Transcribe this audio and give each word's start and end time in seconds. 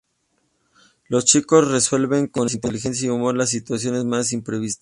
Los 1.09 1.25
chicos 1.25 1.69
resuelven 1.69 2.25
con 2.25 2.47
inteligencia 2.51 3.05
y 3.05 3.09
humor 3.11 3.37
las 3.37 3.51
situaciones 3.51 4.03
más 4.03 4.33
imprevistas. 4.33 4.79